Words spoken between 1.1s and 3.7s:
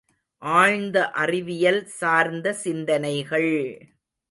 அறிவியல் சார்ந்த சிந்தனைகள்!